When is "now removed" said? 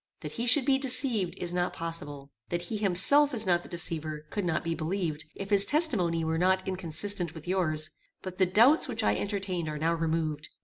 9.77-10.49